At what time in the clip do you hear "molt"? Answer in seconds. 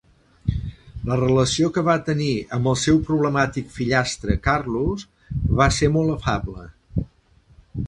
5.99-6.17